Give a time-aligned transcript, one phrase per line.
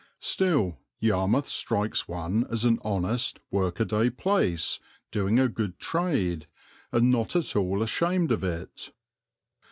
[0.17, 4.79] Still Yarmouth strikes one as an honest, workaday place
[5.11, 6.47] doing a good trade,
[6.91, 8.91] and not at all ashamed of it.